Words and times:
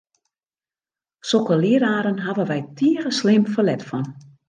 Sokke 1.33 1.59
leararen 1.61 2.19
hawwe 2.25 2.43
wy 2.51 2.59
tige 2.77 3.09
slim 3.19 3.43
ferlet 3.53 3.83
fan! 3.89 4.05